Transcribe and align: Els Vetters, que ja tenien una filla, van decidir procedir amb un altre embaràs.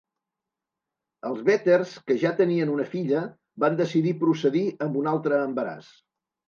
Els 1.29 1.43
Vetters, 1.49 1.93
que 2.09 2.17
ja 2.25 2.33
tenien 2.41 2.73
una 2.79 2.89
filla, 2.97 3.23
van 3.67 3.81
decidir 3.85 4.19
procedir 4.27 4.69
amb 4.89 5.03
un 5.05 5.13
altre 5.17 5.45
embaràs. 5.53 5.97